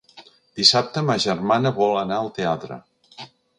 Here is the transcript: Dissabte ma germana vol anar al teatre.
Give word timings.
Dissabte 0.59 1.03
ma 1.09 1.17
germana 1.27 1.73
vol 1.77 2.01
anar 2.05 2.19
al 2.23 2.33
teatre. 2.41 2.83